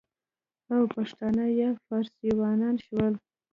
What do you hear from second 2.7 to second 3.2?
شول،